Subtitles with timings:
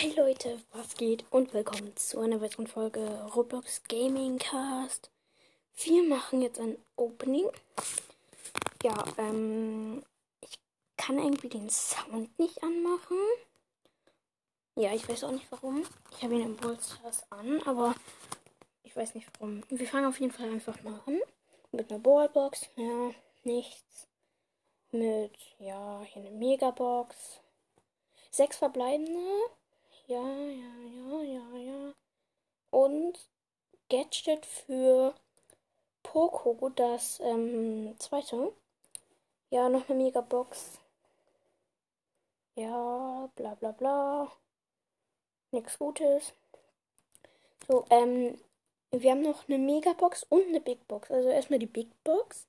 [0.00, 3.00] Hey Leute, was geht und willkommen zu einer weiteren Folge
[3.34, 5.10] Roblox Gaming Cast.
[5.74, 7.50] Wir machen jetzt ein Opening.
[8.84, 10.04] Ja, ähm,
[10.40, 10.56] ich
[10.96, 13.16] kann irgendwie den Sound nicht anmachen.
[14.76, 15.82] Ja, ich weiß auch nicht warum.
[16.16, 17.96] Ich habe ihn im Ballstars an, aber
[18.84, 19.64] ich weiß nicht warum.
[19.68, 21.18] Wir fangen auf jeden Fall einfach mal an.
[21.72, 23.10] Mit einer Ballbox, ja,
[23.42, 24.06] nichts.
[24.92, 27.40] Mit, ja, hier eine Megabox.
[28.30, 29.26] Sechs verbleibende.
[30.08, 31.94] Ja, ja, ja, ja, ja.
[32.70, 33.18] Und
[33.90, 35.14] Gadget für
[36.02, 38.52] Poco, das ähm, zweite.
[39.50, 40.80] Ja, noch eine Megabox.
[42.56, 44.32] Ja, bla bla bla.
[45.50, 46.32] Nichts Gutes.
[47.66, 48.38] So, ähm,
[48.90, 51.10] wir haben noch eine Megabox und eine Big Box.
[51.10, 52.46] Also erstmal die Big Box.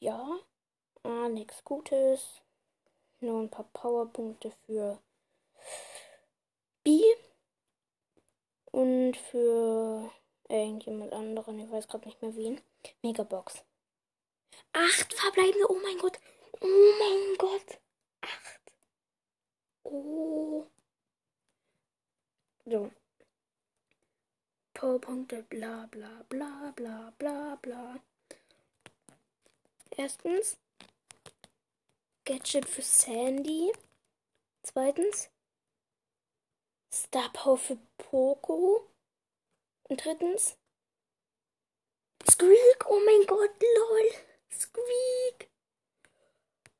[0.00, 0.38] Ja.
[1.04, 2.42] Ah, nichts Gutes.
[3.20, 4.98] Nur ein paar Powerpunkte für
[6.90, 7.02] B.
[8.72, 10.10] Und für
[10.48, 11.60] irgendjemand anderen.
[11.60, 12.60] Ich weiß gerade nicht mehr wen.
[13.02, 13.62] Megabox.
[14.72, 15.70] Acht verbleibende.
[15.70, 16.18] Oh mein Gott.
[16.60, 17.80] Oh mein Gott.
[18.22, 18.72] Acht.
[19.84, 20.66] Oh.
[22.64, 22.90] So.
[24.74, 28.00] Powerpunkte, bla bla bla bla bla bla.
[29.96, 30.56] Erstens
[32.24, 33.72] Gadget für Sandy.
[34.62, 35.30] Zweitens
[36.92, 38.86] Star Power für Poco.
[39.84, 40.56] Und drittens
[42.28, 42.86] Squeak.
[42.88, 44.10] Oh mein Gott, lol.
[44.52, 45.50] Squeak.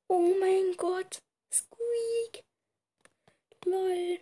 [0.08, 1.22] Oh mein Gott.
[1.52, 2.44] Squeak.
[3.64, 4.20] Lol.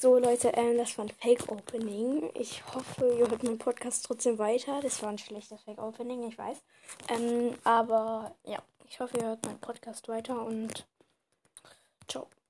[0.00, 2.30] So, Leute, ähm, das war ein Fake-Opening.
[2.34, 4.80] Ich hoffe, ihr hört meinen Podcast trotzdem weiter.
[4.80, 6.58] Das war ein schlechtes Fake-Opening, ich weiß.
[7.08, 10.86] Ähm, aber ja, ich hoffe, ihr hört meinen Podcast weiter und.